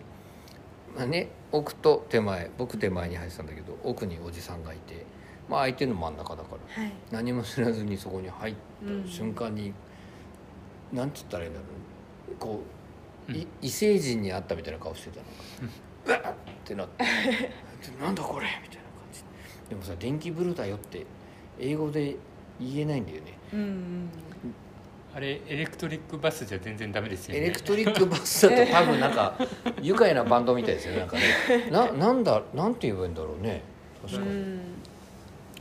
[0.95, 5.05] まあね奥と手前僕手前に入ってたんだけど奥におじさんがいて
[5.49, 6.83] まあ相手の真ん中だから。
[6.83, 6.91] はい。
[7.11, 8.55] 何も知らずにそこに入っ
[9.03, 9.73] た瞬間に、
[10.93, 11.65] なんつったらいいんだろ
[12.33, 12.35] う。
[12.39, 12.61] こ
[13.27, 15.19] う、い異星人に会ったみたいな顔してた
[16.13, 16.19] の。
[16.21, 17.03] が、うわっってなって。
[17.03, 17.09] で
[17.99, 19.23] なんだこれみたいな感じ。
[19.69, 21.05] でもさ電気ブルーだよって
[21.59, 22.15] 英語で
[22.59, 23.37] 言えないんだよね。
[23.53, 24.09] うんうん。
[25.15, 27.41] あれエレクトリックバスじゃ全然ダメですよね。
[27.41, 29.35] エレクトリックバスだと 多分なんか
[29.81, 30.99] 愉快なバンドみたいですよね。
[30.99, 31.23] なんかね。
[31.71, 33.63] ななんだなんて言えばいいんだろうね。
[34.03, 34.61] 確かうに、ん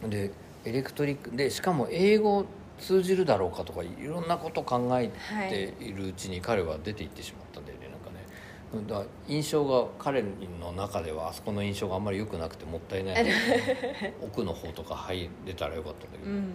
[0.06, 0.30] で
[0.64, 2.44] エレクトリックでしかも英語
[2.78, 5.10] 通じるだろうかとかいろんなこと考え
[5.48, 9.02] ているうちに彼は出て行ってしまったんだよねなんかね。
[9.02, 13.26] だ印象が彼の中ではあそこの印象があんまり良くなくてもったいない。
[14.22, 16.52] 奥の方とか入れたらよかったんだけど、うん。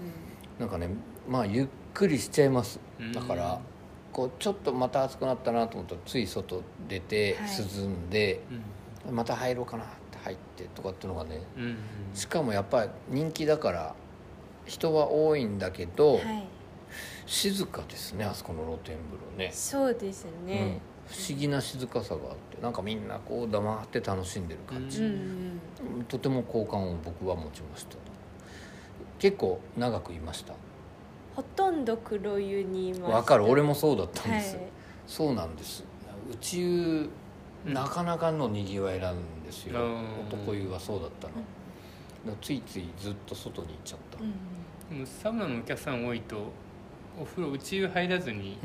[0.59, 0.89] なんかね
[1.27, 2.79] まあゆっくりしちゃいます。
[2.99, 3.11] うん。
[3.11, 3.59] だから
[4.11, 7.57] こうちょっとまた暑くなったなと思ったらつい外出てはい。
[7.57, 8.41] 涼んで、
[9.07, 9.15] うん。
[9.15, 9.85] また入ろうかな
[10.23, 11.77] 入ってとかっていうのがねうんうん
[12.13, 13.95] しかもやっぱり人気だから
[14.65, 16.47] 人は多いんだけど、はい。
[17.25, 20.45] 静かですねあそこの露天風呂ね、そうですうん。
[20.45, 25.59] ね、不思議な静かさがあってなんかみんなこう黙って楽しんでる感じ、うん
[25.97, 26.03] うん。
[26.07, 27.97] とても好感を僕は持ちました。
[29.19, 30.53] 結構長くいました。
[31.35, 33.07] ほとんど黒湯にいました。
[33.09, 33.45] わかる。
[33.45, 34.65] 俺もそうだったんです、はい。
[35.07, 35.83] そうなんです。
[36.31, 37.09] 宇宙
[37.65, 40.03] なかなかのにぎわいなんですよ、うん。
[40.27, 41.43] 男湯はそうだったの、だか
[42.27, 44.19] らついついずっと外に行っちゃった。
[44.19, 44.97] うん。
[44.97, 46.51] でもサウナのお客さん多いと
[47.19, 48.57] お風呂内湯入らずに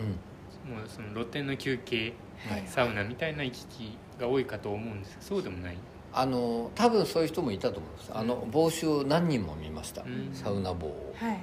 [0.66, 2.14] うん、もうその露天の休憩
[2.48, 2.62] はい。
[2.66, 5.76] サウナみたいな行き来が多いかと思うんですけどそうでもない？
[6.12, 8.10] あの多分そういう人もいたと思うんです。
[8.14, 10.30] あの帽子を何人も見ました、うん。
[10.32, 11.14] サウナ帽を。
[11.16, 11.38] はい。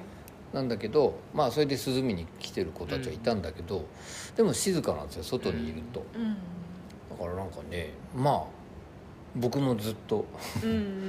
[0.52, 3.84] なんだけどまあそれで涼みに来てる子たちはいたんだけど、
[4.36, 6.34] でも静かなんですよ外にいると、うん。
[6.34, 6.38] だ
[7.16, 8.44] からなんかねまあ
[9.34, 10.24] 僕もずっと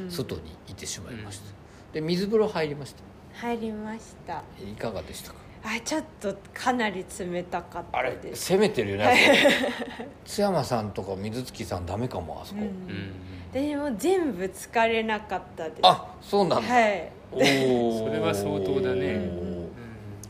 [0.09, 1.45] 外にいてしまいました、
[1.93, 3.03] で水風呂入りました。
[3.33, 4.43] 入りました。
[4.61, 5.37] いかがでしたか？
[5.63, 8.53] あちょっとかなり冷たかっあれたです。
[8.53, 9.47] 攻めてるよね、
[10.25, 13.11] 津山さんとか水月さんダメかもあそこ、うんうん。
[13.51, 15.79] でも全部疲れなかったです。
[15.83, 17.11] あそうなんだ、はい。
[17.31, 18.07] おー。
[18.07, 19.13] それは相当だね。
[19.13, 19.69] うん。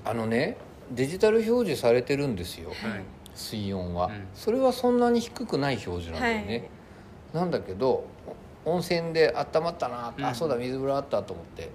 [0.05, 0.57] あのね
[0.91, 2.77] デジタル表示されてるんですよ、はい
[3.38, 4.28] 水温は、うん。
[4.34, 6.69] それはそんなに低くない表示なんだよね、
[7.34, 8.06] なんだけど
[8.65, 10.26] 温泉で温まったな、うん。
[10.26, 11.69] あそうだ水風呂あったと思って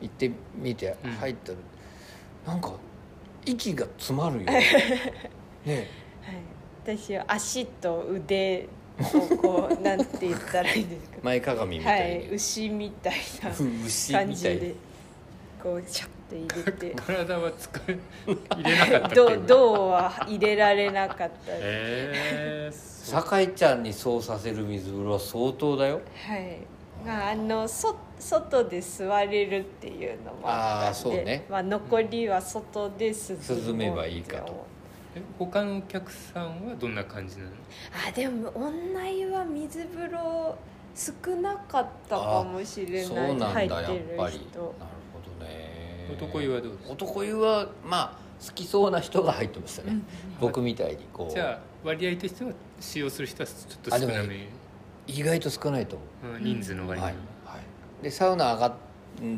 [0.00, 1.10] 行ってみてうん。
[1.12, 1.58] 入ったら、
[2.54, 2.72] なんか
[3.44, 4.44] 息が詰まるよ。
[4.44, 4.62] ね
[5.64, 5.88] ね。
[6.22, 8.68] はい、私は足と腕
[9.00, 11.16] をこうなんて言ったらいいんですか。
[11.22, 12.34] 前かがみみはたいに、い。
[12.34, 13.50] 牛みたいな
[13.86, 14.54] 牛感じみたい。
[14.54, 14.74] にで
[15.62, 16.90] こうシャッと入れて。
[17.06, 17.98] 体は使い
[18.56, 23.22] 入れなかったっけ銅銅は入れられなかったえー、そう。
[23.22, 26.00] 酒井ちゃんにそうさせる水風呂は相当だよ。
[26.26, 26.58] はい、
[27.04, 31.44] まあ、あのそ外で座れるっていうのもああーそうね。
[31.48, 33.14] まあ、残りは外で涼
[33.68, 34.66] 涼めばいいかと。
[35.16, 37.50] え他のお客さんはどんな感じなの？
[38.08, 40.54] あでも女湯は水風呂
[40.94, 44.32] 少なかったかもしれそうないなんだやっ入ってるぱり。
[44.34, 44.68] 人なるほど。
[44.68, 44.99] ね
[46.12, 50.04] 男湯はどうです男湯はまあ好きそうな人が入ってましたね、うん。
[50.40, 51.32] 僕みたいにこう。
[51.32, 54.48] じゃあ割合としては使用する人はちょっと少なめ？
[55.06, 56.36] 意外と少ないと思う。
[56.36, 56.44] うん。
[56.44, 57.04] 人数の割合。
[57.04, 57.62] は、はい。
[58.02, 58.74] でサウナ上がっ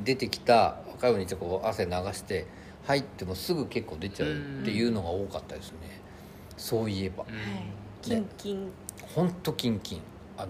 [0.05, 2.47] 出てきた若いお兄ちゃんこう汗流して
[2.85, 4.33] 入ってもすぐ結構出ちゃうっ
[4.65, 5.79] ていうのが多かったですね。
[6.57, 7.25] そういえば。
[7.29, 7.35] うん。
[7.35, 7.47] はい。
[8.03, 8.71] キンキン。
[9.15, 10.01] ほんとキンキン。
[10.39, 10.49] あの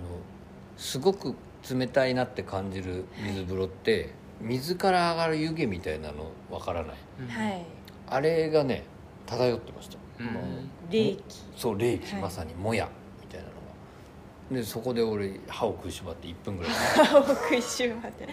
[0.77, 1.35] すごく
[1.71, 4.11] 冷たいなって感じる水風呂って
[4.43, 6.97] 水から上がる湯気みたいなのわからない？
[7.21, 7.29] うん。
[7.29, 7.65] はい。
[8.09, 8.85] あれがね
[9.27, 10.27] 漂ってました、うん。
[10.27, 10.45] もう
[10.93, 11.23] 冷気。
[11.57, 12.23] そう冷気、はい。
[12.23, 12.89] まさにもや。
[13.21, 14.57] みたいなのが。
[14.61, 16.73] でそこで俺歯を食いしばって1分ぐらい。
[17.07, 18.29] 歯を食いしばって。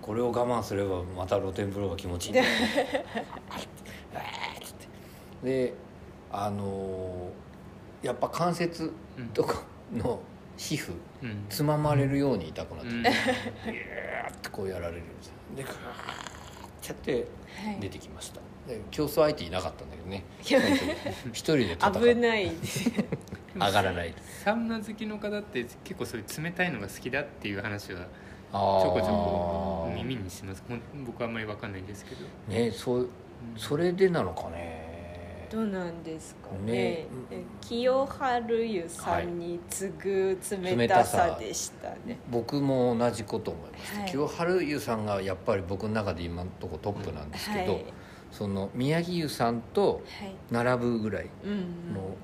[0.00, 2.32] これを我慢すればまた露天風呂が気持ちいい。
[2.32, 3.04] んだよね
[4.14, 4.74] わーっつっ
[5.42, 5.46] て。
[5.68, 5.74] で
[6.30, 8.92] あのーやっぱ関節
[9.32, 9.62] とか
[9.92, 10.18] の
[10.56, 11.44] 皮膚うん。
[11.48, 13.02] つままれるように痛くなってうん。
[13.02, 13.12] ーっ
[14.42, 15.74] てこうやられるんですよでグーッ
[16.82, 17.26] てやって
[17.66, 17.80] はい。
[17.80, 18.40] 出てきました。
[18.68, 20.24] で競争相手いなかったんだけどね。
[21.32, 22.50] 一人で戦危ない。
[23.54, 24.14] 上がらない。
[24.44, 28.04] サウナ好きの方って結構そういう冷たいのが好きだっていう話はち
[28.52, 30.62] あょこちょこー耳にします。
[31.04, 32.24] 僕はあんまり分かんないんですけど。
[32.48, 33.08] ねそう
[33.56, 34.81] それでなのかね
[35.52, 36.72] どうなんですかね。
[36.72, 37.06] ね。
[37.30, 42.18] え清春湯さんに次ぐ冷冷たたささでしたね。
[42.30, 44.10] 僕も同じこと思いました、はい。
[44.10, 47.84] 清春湯さんがやっぱり僕の中で今のとこトップなんですけど、はい。
[48.30, 50.34] その宮城湯さんとはい。
[50.50, 51.26] 並ぶぐらい
[51.94, 52.16] の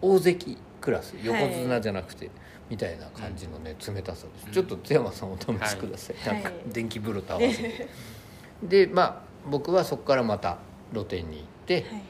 [0.00, 2.30] 大関クラス横綱じゃなくて、
[2.68, 4.52] みたいな感じのね冷たさです、うん。
[4.52, 6.34] ちょっと津山さんお試しください、はい。
[6.34, 7.88] なんかはい電気風呂と合わせて。
[8.62, 10.58] でまあ僕はそこからまた
[10.92, 12.02] 露店に行って、はい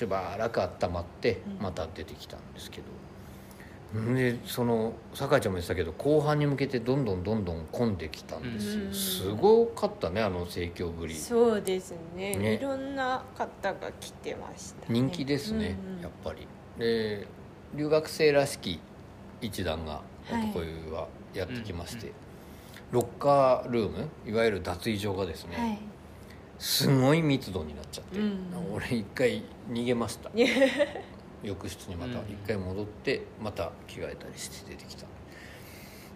[0.00, 1.62] しばらく温まってうん。
[1.62, 8.94] また出てきたんですけど、でその酒井ちゃんも言ってたけど後半に向けてどんどんどんどん混んできたんですよ、うん。
[8.94, 11.14] すごかったねあの盛況ぶり。
[11.14, 12.34] そうですね。
[12.36, 12.54] ね。
[12.54, 16.00] いろんな方が来てました、ね、人気ですね、うんうん。
[16.02, 16.46] やっぱり。
[16.78, 17.26] で
[17.74, 18.80] 留学生らしき
[19.42, 20.50] 一団がはい。
[20.50, 22.12] 男湯はやってきまして、うん。
[22.92, 25.78] ロッカールームいわゆる脱衣所がですね、はい
[26.60, 28.38] すごい密度になっちゃって、うん。
[28.74, 30.30] 俺一回逃げました。
[31.42, 32.26] 浴室にまたうん。
[32.26, 35.06] 一回戻ってまた着替えたりして出てきた。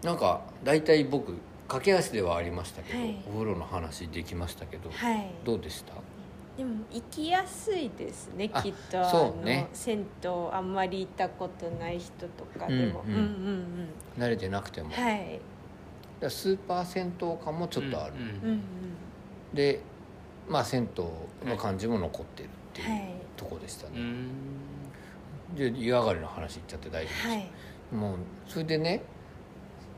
[0.03, 1.35] なんか大体僕
[1.67, 3.25] 駆け足ではありましたけど、はい。
[3.27, 5.31] お風呂の話できましたけど、はい。
[5.45, 5.95] どうでした？
[6.59, 9.01] でも行きやすいですねあきっと。
[9.01, 9.63] あそうね。
[9.63, 13.25] の銭湯あんまり行ったことない人とかでも、うんうんうん。
[14.19, 15.41] うん慣れてなくても、うんはい
[16.29, 18.61] スーパー銭湯感もちょっとある、うんうんうん。
[19.53, 19.81] で
[20.49, 23.15] まあ銭湯の感じも残ってるっていうはい。
[23.37, 24.29] とこでしたね、うん。
[25.57, 27.51] で湯上がりの話言っちゃって大丈夫です、はい。
[27.93, 29.03] もうそれでね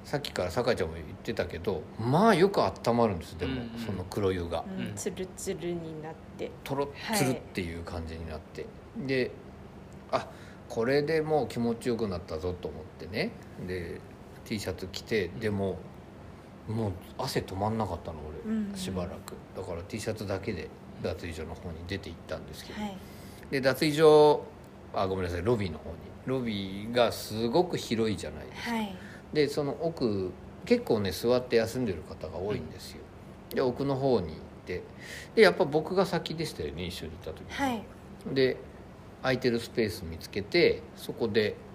[0.04, 3.78] さっきから酒井ちゃんも言ってたけどまあよく温まるんですでも、うんうん。
[3.78, 4.86] その黒湯が、うん。
[4.86, 4.92] うん。
[4.94, 6.50] つるつるになって。
[6.64, 8.66] とろっつるっていう感じになって、
[9.06, 9.30] で
[10.12, 10.28] あ
[10.68, 13.32] これでもう気持ちよくなったぞと思ってね。
[13.66, 14.00] で
[14.44, 15.78] T シャツ着てでも
[16.68, 18.76] もう汗止まんなかったの俺、うんうん。
[18.76, 19.34] しばらく。
[19.56, 20.68] だから T シャツだけで
[21.02, 22.96] 脱衣所の方に出て行ったんですけど、はい。
[23.50, 24.44] で脱衣所
[24.94, 25.96] あごめんなさいロビーの方に。
[26.26, 28.96] ロビーがすごく広いじゃないですか、はい。
[29.32, 30.32] でその奥
[30.64, 32.98] 結構ね座って休んでる方が多いんですよ、
[33.54, 34.82] で奥の方に行って。
[35.36, 37.44] でやっぱ僕が先でしたよね一緒にいた時。
[37.48, 37.84] はい。
[38.34, 38.56] で
[39.22, 41.65] 空いてるスペース見つけてそこであ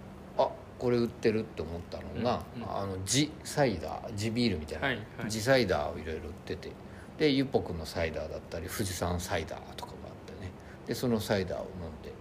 [0.82, 2.76] これ売ってるって思ったのが、うんうん。
[2.76, 5.30] あの地サイダー地ビールみたいな、はいはい。
[5.30, 6.56] 地サイダーをいろいろ売って。
[6.56, 6.72] て
[7.20, 10.50] でゆっぽくんのサイダーだったり富士山サイダーとかがあってね。
[10.88, 12.12] でそのサイダーを飲んで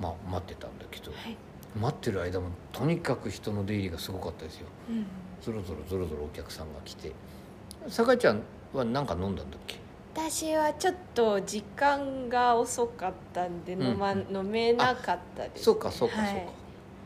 [0.00, 1.36] まあ待ってたんだけど、はい。
[1.80, 4.66] 待ってる間もとにかく人の出入りがすごかったですよ。
[4.90, 5.06] うん
[5.40, 7.12] ぞろぞろぞろぞろお客さんが来て。
[7.86, 9.76] 酒井ちゃんは何か飲んだんだっけ？
[10.16, 14.26] 私はちょっと時間が遅かったんで飲,、まうん。
[14.34, 16.48] 飲めなかったです、ね、そうかそうかそうか、はい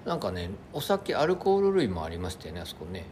[0.05, 3.05] なんかねお酒アルコール類もありましたよねあそこね。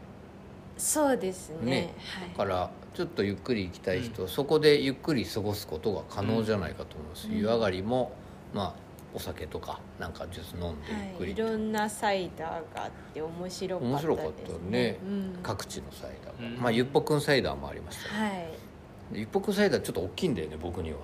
[0.77, 1.65] そうですね。
[1.65, 1.93] ね。
[2.37, 7.37] だからちょっとゆっくり行きたい人、そこでゆっくり過ごすことが可能じゃないかと思います、うん。
[7.37, 8.11] 湯上がりも
[8.53, 8.73] まあ
[9.13, 11.31] お酒とかなんかジュース飲んでゆっはい、くり。
[11.31, 14.99] いろんなサイダーがあって面白かったです、ね、面白かったね。
[15.03, 16.61] うん、各地のサイダーが、うん。
[16.61, 18.29] まあゆっぽくんサイダーもありましたね、
[19.11, 19.19] はい。
[19.19, 20.99] ゆっぽくんサイダーちょっと大きいんだよね僕には。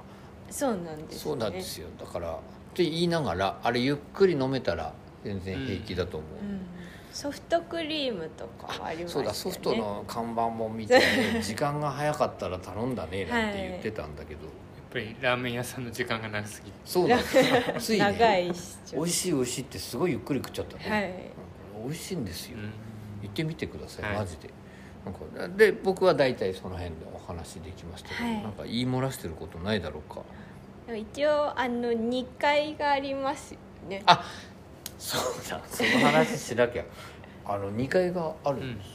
[0.52, 1.88] そうなんです、ね、そうなんですよ。
[2.00, 2.38] だからっ
[2.76, 4.94] て言いながらあれゆっくり飲めたら
[5.24, 6.62] 全然平気だと思う、うん、
[7.12, 9.08] ソフトクリームとかもありまね。
[9.08, 14.52] そうだソフトの看板も見てね 時間が早かったら頼んだねなんて言ってたんだけど、やっ
[14.92, 16.78] ぱりラーメン屋さんの時間が長すぎて。
[16.86, 17.44] そうなんですよ
[17.80, 20.78] つい長ねいし美味しい美味しいってすごいゆっくり食っちゃった。
[20.78, 21.86] ね、はい。
[21.86, 22.64] 美味しいんですよ、うん。
[23.24, 24.18] 行ってみてください、はい。
[24.20, 24.50] マジで。
[25.06, 25.14] なん
[25.50, 28.42] かで僕は大体その辺でお話できましたけど、はい。
[28.42, 30.22] なんか言い漏らしてることないだろうか。
[30.88, 33.60] でも一応あの2階がありますよ
[33.90, 34.04] ね。
[34.06, 34.24] あ
[35.04, 36.86] そうだその話しなきゃ。
[37.46, 38.90] あの2階があるんです、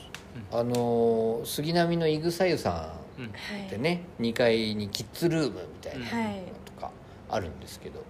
[0.51, 3.35] あの杉並のイグサユさうんんは
[3.66, 6.90] いでね2階にキッズルームみたいなはとか
[7.29, 8.03] あるんですけど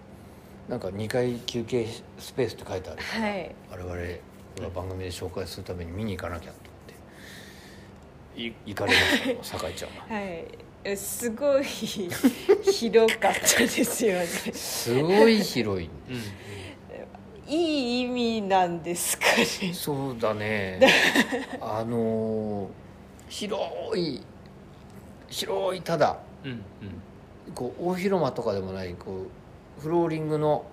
[0.69, 1.87] なんか2階休憩
[2.19, 3.55] スペースって書いてあるから、はい。
[3.69, 3.93] 我々
[4.65, 10.19] は番組で紹介するために見に行かなきゃと思ってい行かれましたよ酒井ちゃんは。
[10.21, 10.45] はい。
[10.85, 14.25] えすごい広かったですよね。
[14.25, 16.21] すごい広いうん
[17.49, 19.25] いい意味なんですか
[19.61, 19.73] ね。
[19.73, 20.79] そうだね。
[21.59, 22.67] あのー
[23.29, 23.61] 広
[23.95, 24.21] い
[25.29, 26.17] 広いただ。
[26.43, 26.61] うんうん。
[27.53, 29.25] こう大広間とかでもないこ
[29.77, 30.65] うフローリングの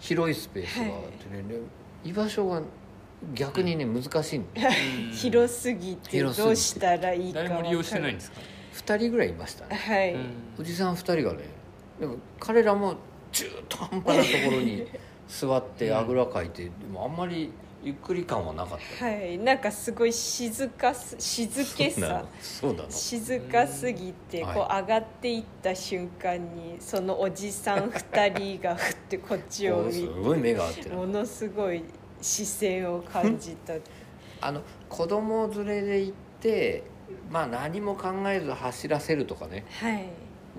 [0.00, 1.60] 広いスペースがあってね、で
[2.04, 2.62] 居場所が
[3.34, 4.44] 逆にね難しいの。
[4.56, 8.40] うん広すぎて広すぎてどうしたらいいか誰も利用してないんでですか
[8.94, 9.76] ？2人ぐらいいましたね。
[9.76, 10.24] はい、うん。
[10.58, 11.44] おじさん2人がね
[12.00, 12.94] でも彼らも
[13.30, 14.86] 中途半端なところに
[15.30, 19.06] 座ってあぐらかいてでもあんまりゆっくり感はなかった。
[19.06, 22.24] はい、なんかすごい静かす静けさ。
[22.40, 24.54] そう静かすぎてうん。
[24.54, 30.90] こう上がっていった瞬間にそのおじさん2人がふってこっちをこうす見ごい目が合ってる。
[30.90, 31.82] てものすごい
[32.20, 33.74] 視線を感じた。
[34.42, 36.82] あの子供連れで行って
[37.30, 39.64] まあ何も考えず走らせるとかね。
[39.80, 40.04] はい、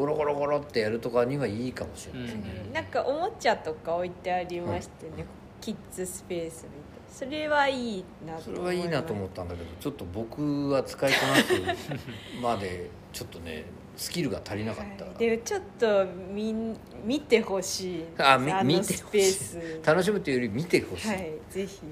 [0.02, 2.74] ゴロゴロゴロってやるとかにはいいかもしれない、うん。
[2.74, 5.26] なんかおもちゃとか置いてありましてね、
[5.62, 7.14] キッズスペースみたいな。
[7.14, 11.94] それはいいなとそれはいいなと思ったんだけどちょっと僕は使いこなす
[12.42, 13.66] までちょっとね
[13.98, 16.56] スキルが足りなかった、はい、でちょっと見
[17.04, 18.94] 見てほしいあみ見のてほしい。
[18.94, 19.86] スペース。
[19.86, 21.82] 楽しむというより見てほしい、はいぜひ。
[21.84, 21.92] うん。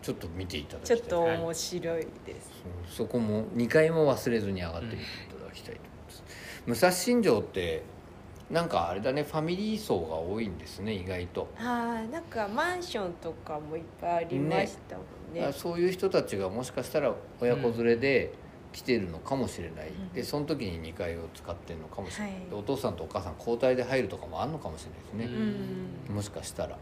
[0.00, 0.98] ちょっと見ていただきたい。
[0.98, 2.50] ちょっと面白いです、
[2.96, 5.33] そうそこも2回も忘れずに上がってみていた
[6.66, 7.82] 武蔵新城って
[8.50, 15.44] なんかあれだねファミリー層が多いんですね意外と、はいなんかマンションとかもいっぱいありましたもんね。
[15.44, 18.32] あそういう人たちがもしかしたら親子連れで
[18.72, 20.12] 来てるのかもしれない、うん。
[20.12, 25.38] でその時に2階を使ってるのかもしれない、はお父さんとお母さん交代で入るとかもあるのかもしれないですね、
[26.08, 26.14] うん。
[26.14, 26.76] もしかしたら。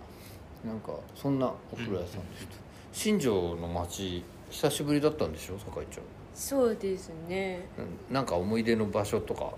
[0.64, 2.54] なんかそんなお風呂屋さんでした、
[2.92, 6.04] 新庄の街久しぶりだったんでしょ酒井ちゃん。
[6.34, 7.66] そうですね。
[7.78, 8.14] うん。
[8.14, 9.50] なんか思い出の場所とかあ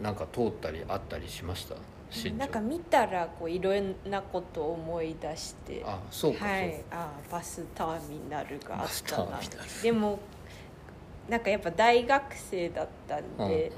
[0.00, 1.74] なんか通ったりあったりしました？
[2.38, 5.82] なんか見たらこういろんなことを思い出して。
[5.86, 6.82] あそうか、はい。
[6.90, 9.38] あバスターミナルがあったな。
[9.82, 10.18] でも
[11.28, 13.72] なんかやっぱ大学生だったんか、うんで、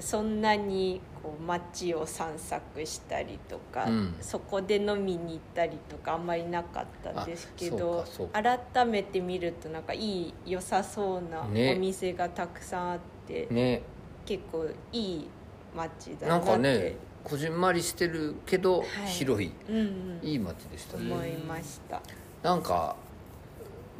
[0.00, 4.14] そんなにこう街を散策したりとか、うん。
[4.22, 11.74] そこで飲みに行ったりとかあんまりなかったんですけど改めて見るとなんかいい良さそうなね。
[11.76, 13.82] お店がたくさんあって、うんね。
[14.24, 15.28] 結構いい
[15.78, 18.86] 街だななんかねこじんまりしてるけど、はい。
[19.06, 20.20] 広いうんうん。
[20.22, 21.12] いい街でしたね。
[21.12, 22.00] 思いました、
[22.42, 22.96] なんか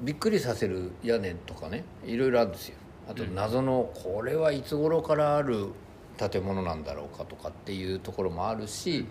[0.00, 2.76] びっくりさせる屋根とかねいろいろあるんですよ。
[3.08, 3.34] あとうん。
[3.34, 5.68] 謎のこれはいつ頃からある
[6.16, 9.06] 建物なんだろうかとかっていうところもあるし、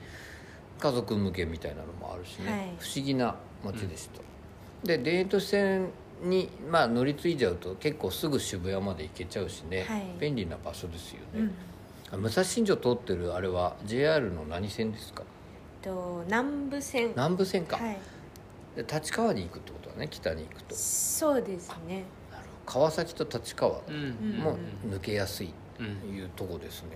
[0.80, 2.62] 家族向けみたいなのもあるしね、はい。
[2.80, 4.21] 不思議な街でした、
[4.88, 5.89] で田園都市線
[6.23, 10.03] に、まあ、乗り継いじゃうと結構すぐ渋谷まで行けちゃうしね、はい。
[10.19, 11.45] 便利な場所ですよね、うん。
[11.47, 11.49] あ
[12.12, 15.24] 武蔵新城通ってるあれは JR の何線ですか？
[15.82, 17.10] と南部線。
[17.10, 17.97] 南部線か、はい。
[18.76, 20.76] で立川に行くってことだね北に行くと。
[20.76, 22.03] そうですね。
[22.32, 22.80] なるほど。
[22.80, 24.38] 川崎と立川うん。
[24.39, 24.58] も
[24.89, 26.89] 抜けやすいうんというとこですね。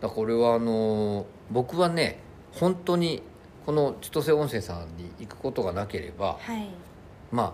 [0.00, 2.18] だからこれはあのー僕はね
[2.52, 3.22] 本当に
[3.66, 6.68] この千歳温泉さんに行くことがなければはい。
[7.32, 7.52] まあ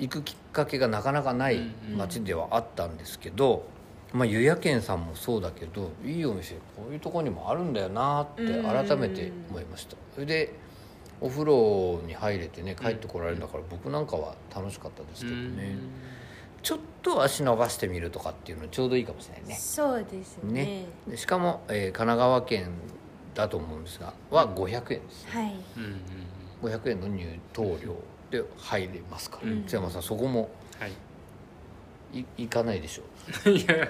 [0.00, 1.60] 行くきっかけがなかなかない
[1.96, 3.64] 街ではあったんですけど、
[4.14, 9.96] まあ、湯屋軒さんもそうだけどいいお店こういうとこにもあるんだよなって改めて思いました。
[10.14, 10.54] それで
[11.20, 15.76] お風呂に入れてね帰ってこられるんだから僕なんかは楽しかったですけどね。
[16.62, 19.54] ちょっと足伸ばしてみるとかっていうのちょうどいいかもしれないね。
[19.56, 20.64] そうですね。
[20.64, 20.86] ね。
[21.08, 22.70] でしかも、えー神奈川県
[23.34, 25.54] だと思うんですがは500円ですはい。
[25.76, 26.00] うんうん
[26.62, 27.38] 500円の入湯
[27.84, 27.96] 料
[28.30, 29.64] で入れますから、うん。
[29.64, 30.48] 津山さんそこも
[30.78, 30.94] はいい
[32.36, 33.50] 行かないでしょ。
[33.50, 33.88] いや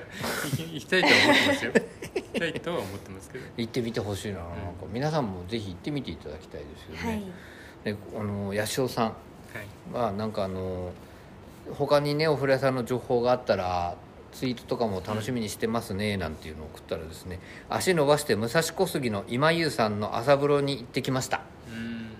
[0.72, 1.72] 行きたいとは思ってますよ。
[1.72, 3.44] 行きたいとは思ってますけど。
[3.56, 4.52] 行ってみてほしいな,、なんか。
[4.92, 7.16] 皆さんもぜひ行ってみていただきたいですよはい。
[7.18, 7.24] ね、
[7.84, 9.14] であの八潮さん。
[9.92, 10.92] はなんかあの
[11.72, 13.96] 他にねお風呂屋さんの情報があったら
[14.32, 17.38] ツイートとかも楽しみにしてますねなんていうのを送ったらですね。
[17.68, 21.42] 足伸ばして武蔵小杉の今優さんの朝風呂に行ってきました。
[21.68, 22.10] うん。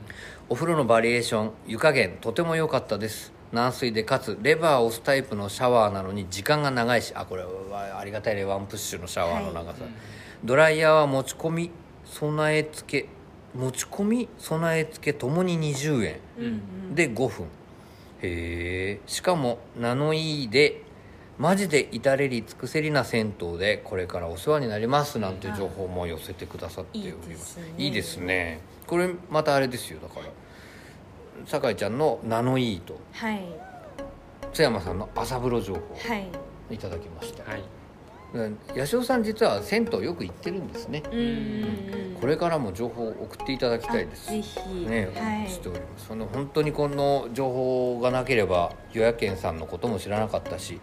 [0.48, 7.14] お風呂のバリエーション湯加減とても良かったです軟水でかつレバーを押すタイプのシャワーなのに時間が長いし。
[7.14, 8.44] あこれはありがたいね。
[8.44, 9.84] ワンプッシュのシャワーの長さ、
[10.42, 11.70] ドライヤーは持ち込み
[12.05, 13.09] 備え付け。
[13.55, 16.20] 持ち込み備え付けともに20円。
[16.38, 16.94] うんうん。
[16.96, 17.46] で5分。
[18.22, 19.00] へえ。
[19.07, 20.82] しかもナノイーで
[21.38, 27.28] マジで至れり尽くせりな銭湯でこれからお世話になりますなんていう情報も寄せてくださっております。
[27.28, 27.74] いいですね。
[27.78, 28.61] いいですね。
[28.86, 30.00] これまたあれですよ。
[30.00, 30.26] だから
[31.47, 33.45] 酒井ちゃんのナノイーとはい。
[34.53, 35.80] 津山さんの朝風呂情報。
[35.80, 36.28] はい。
[36.70, 37.62] いただきました、はい。
[38.76, 41.03] 八代さん実は銭湯よく行ってるんですね。
[42.20, 44.28] これからも情報を送っていただきたいです。
[44.28, 44.59] あぜひ。
[44.87, 45.49] ね、おはい。
[45.49, 46.07] しております。
[46.09, 50.80] その本当にこの情報がなければ与野県さんのことも知らなかったし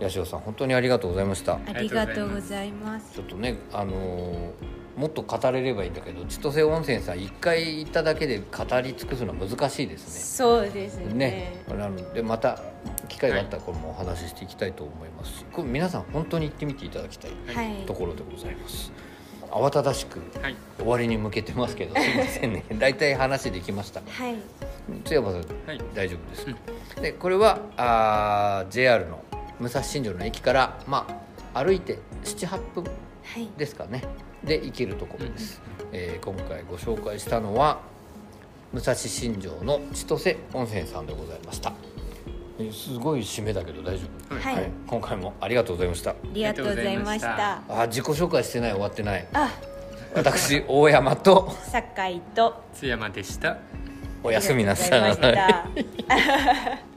[0.00, 1.54] 八代さん本当にありがとうございました。
[1.66, 3.12] ありがとうございます。
[3.14, 4.50] ちょっとねあのー
[4.96, 11.06] もっと語れればいいんだけど千歳温泉さん一回行っただけで語り尽くすのは難しいですそうですね。
[11.06, 11.14] ね。
[11.14, 12.60] ねなのでまた
[13.08, 15.38] 機会があったらこれもお話ししていきたいと思います。
[15.38, 17.86] し、これ皆さん本当に行ってみていただきたいはい。
[17.86, 18.92] ところでございます。
[19.50, 20.56] 慌ただしくはい。
[20.76, 22.64] 終わりに向けてますけどすいませんね。
[22.78, 24.00] 大体話できました。
[24.06, 24.36] はい。
[25.04, 25.80] 津山さんはい。
[25.94, 26.46] 大丈夫です
[26.94, 29.22] か、でこれはあー JR の
[29.60, 31.06] 武蔵新城の駅からま
[31.54, 32.90] あ歩いて78分は
[33.38, 33.48] い。
[33.56, 34.02] ですかね
[34.44, 35.60] で行けるところです、
[35.92, 37.80] えー今回ご紹介したのは
[38.72, 41.72] 武蔵新城の千歳温泉さんでございました。
[42.58, 44.34] えーすごい締めだけど大丈夫？
[44.36, 44.70] はい。
[44.86, 46.10] 今回もありがとうございました。
[46.10, 47.82] ありがとうございましあた。
[47.82, 48.72] あ自己紹介してない？
[48.72, 49.26] 終わってない？
[49.34, 49.50] あ。
[50.14, 52.46] 私大山と酒井と。
[52.48, 53.58] お津山でした。
[54.24, 55.00] おやすみなさい